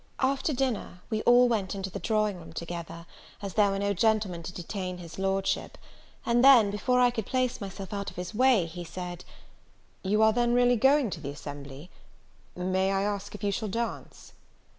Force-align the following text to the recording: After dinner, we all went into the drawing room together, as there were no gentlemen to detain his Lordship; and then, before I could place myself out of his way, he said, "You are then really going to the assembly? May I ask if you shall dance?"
After 0.21 0.51
dinner, 0.51 0.99
we 1.11 1.21
all 1.27 1.47
went 1.47 1.75
into 1.75 1.91
the 1.91 1.99
drawing 1.99 2.37
room 2.37 2.53
together, 2.53 3.05
as 3.39 3.53
there 3.53 3.69
were 3.69 3.77
no 3.77 3.93
gentlemen 3.93 4.41
to 4.41 4.51
detain 4.51 4.97
his 4.97 5.19
Lordship; 5.19 5.77
and 6.25 6.43
then, 6.43 6.71
before 6.71 6.99
I 6.99 7.11
could 7.11 7.27
place 7.27 7.61
myself 7.61 7.93
out 7.93 8.09
of 8.09 8.15
his 8.15 8.33
way, 8.33 8.65
he 8.65 8.83
said, 8.83 9.23
"You 10.01 10.23
are 10.23 10.33
then 10.33 10.55
really 10.55 10.75
going 10.75 11.11
to 11.11 11.21
the 11.21 11.29
assembly? 11.29 11.91
May 12.55 12.91
I 12.91 13.03
ask 13.03 13.35
if 13.35 13.43
you 13.43 13.51
shall 13.51 13.67
dance?" 13.69 14.33